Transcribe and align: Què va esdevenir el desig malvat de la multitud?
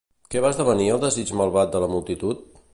Què 0.35 0.39
va 0.45 0.49
esdevenir 0.55 0.87
el 0.95 1.03
desig 1.05 1.35
malvat 1.43 1.77
de 1.77 1.85
la 1.85 1.91
multitud? 1.95 2.45